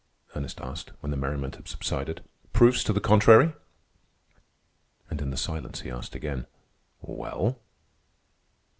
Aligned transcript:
Ernest 0.35 0.59
asked, 0.61 0.93
when 1.01 1.11
the 1.11 1.15
merriment 1.15 1.57
had 1.57 1.67
subsided. 1.67 2.23
"Proofs 2.53 2.83
to 2.85 2.91
the 2.91 2.99
contrary?" 2.99 3.53
And 5.11 5.21
in 5.21 5.29
the 5.29 5.37
silence 5.37 5.81
he 5.81 5.91
asked 5.91 6.15
again, 6.15 6.47
"Well?" 7.01 7.59